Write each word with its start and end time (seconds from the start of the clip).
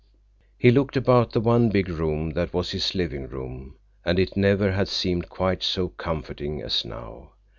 He 0.57 0.71
looked 0.71 0.97
about 0.97 1.31
the 1.31 1.39
one 1.39 1.69
big 1.69 1.87
room 1.87 2.31
that 2.31 2.55
was 2.55 2.71
his 2.71 2.95
living 2.95 3.27
room, 3.27 3.75
and 4.03 4.17
it 4.17 4.35
never 4.35 4.71
had 4.71 4.87
seemed 4.87 5.29
quite 5.29 5.61
so 5.61 5.89
comforting 5.89 6.59
as 6.59 6.83
now. 6.83 7.33